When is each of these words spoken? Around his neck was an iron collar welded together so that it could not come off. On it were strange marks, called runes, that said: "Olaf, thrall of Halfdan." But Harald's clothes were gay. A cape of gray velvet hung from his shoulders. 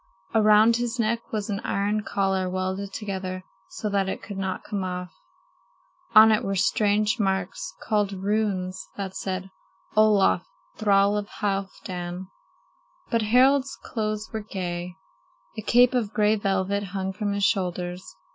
Around 0.33 0.77
his 0.77 0.97
neck 0.97 1.31
was 1.31 1.47
an 1.51 1.59
iron 1.59 2.01
collar 2.01 2.49
welded 2.49 2.91
together 2.91 3.43
so 3.69 3.87
that 3.87 4.09
it 4.09 4.23
could 4.23 4.39
not 4.39 4.63
come 4.63 4.83
off. 4.83 5.13
On 6.15 6.31
it 6.31 6.43
were 6.43 6.55
strange 6.55 7.19
marks, 7.19 7.75
called 7.83 8.11
runes, 8.11 8.87
that 8.97 9.15
said: 9.15 9.51
"Olaf, 9.95 10.43
thrall 10.75 11.15
of 11.15 11.27
Halfdan." 11.41 12.25
But 13.11 13.21
Harald's 13.21 13.75
clothes 13.83 14.27
were 14.33 14.39
gay. 14.41 14.95
A 15.55 15.61
cape 15.61 15.93
of 15.93 16.13
gray 16.13 16.35
velvet 16.35 16.81
hung 16.81 17.13
from 17.13 17.33
his 17.33 17.43
shoulders. 17.43 18.15